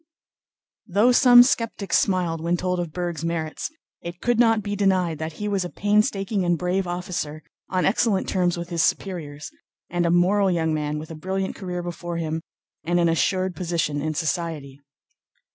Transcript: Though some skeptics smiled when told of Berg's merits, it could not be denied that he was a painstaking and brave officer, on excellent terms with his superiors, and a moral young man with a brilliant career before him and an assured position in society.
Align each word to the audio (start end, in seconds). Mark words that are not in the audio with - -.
Though 0.87 1.11
some 1.11 1.43
skeptics 1.43 1.99
smiled 1.99 2.41
when 2.41 2.57
told 2.57 2.79
of 2.79 2.91
Berg's 2.91 3.23
merits, 3.23 3.69
it 4.01 4.19
could 4.19 4.39
not 4.39 4.63
be 4.63 4.75
denied 4.75 5.19
that 5.19 5.33
he 5.33 5.47
was 5.47 5.63
a 5.63 5.69
painstaking 5.69 6.43
and 6.43 6.57
brave 6.57 6.87
officer, 6.87 7.43
on 7.69 7.85
excellent 7.85 8.27
terms 8.27 8.57
with 8.57 8.69
his 8.69 8.81
superiors, 8.81 9.51
and 9.91 10.07
a 10.07 10.09
moral 10.09 10.49
young 10.49 10.73
man 10.73 10.97
with 10.97 11.11
a 11.11 11.15
brilliant 11.15 11.53
career 11.55 11.83
before 11.83 12.17
him 12.17 12.41
and 12.83 12.99
an 12.99 13.09
assured 13.09 13.55
position 13.55 14.01
in 14.01 14.15
society. 14.15 14.81